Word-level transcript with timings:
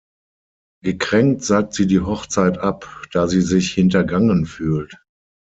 Gekränkt 0.83 1.43
sagt 1.43 1.75
sie 1.75 1.85
die 1.85 1.99
Hochzeit 1.99 2.57
ab, 2.57 3.05
da 3.11 3.27
sie 3.27 3.41
sich 3.43 3.71
hintergangen 3.73 4.47
fühlt. 4.47 4.97